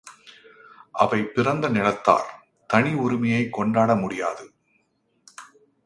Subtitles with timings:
[0.91, 2.29] அவை பிறந்த நிலத்தார்,
[2.69, 4.53] தனி உரிமையோ கொண்டாட முடியாது.